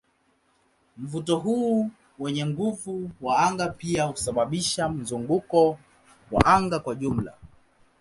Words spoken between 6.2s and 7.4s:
wa anga wa jumla.